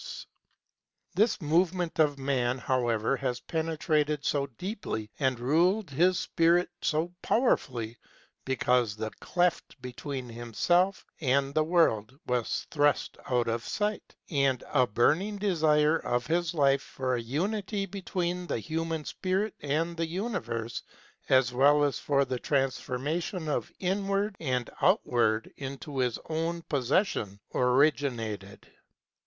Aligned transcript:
SPECULATIVE 0.01 0.33
PHILOSOPHY 1.13 1.15
39 1.15 1.23
This 1.23 1.41
movement 1.55 1.99
of 1.99 2.17
man, 2.17 2.57
however, 2.57 3.17
has 3.17 3.39
pene 3.41 3.77
trated 3.77 4.25
so 4.25 4.47
deeply 4.57 5.11
and 5.19 5.39
ruled 5.39 5.91
his 5.91 6.17
spirit 6.17 6.71
so 6.81 7.13
powerfully 7.21 7.97
because 8.43 8.95
the 8.95 9.11
cleft 9.19 9.79
between 9.79 10.27
himself 10.27 11.05
and 11.19 11.53
the 11.53 11.63
world 11.63 12.17
was 12.25 12.65
thrust 12.71 13.15
out 13.29 13.47
of 13.47 13.63
sight; 13.63 14.15
and 14.31 14.63
a 14.73 14.87
burning 14.87 15.37
desire 15.37 15.97
of 15.97 16.25
his 16.25 16.55
life 16.55 16.81
for 16.81 17.13
a 17.13 17.21
unity 17.21 17.85
between 17.85 18.47
the 18.47 18.57
human 18.59 19.05
spirit 19.05 19.53
and 19.61 19.95
the 19.97 20.07
universe 20.07 20.81
as 21.29 21.53
well 21.53 21.83
as 21.83 21.99
for 21.99 22.25
the 22.25 22.39
transformation 22.39 23.47
of 23.47 23.71
inward 23.77 24.35
and 24.39 24.71
outward 24.81 25.53
into 25.57 25.99
his 25.99 26.17
own 26.27 26.63
possession 26.63 27.39
originated. 27.53 28.65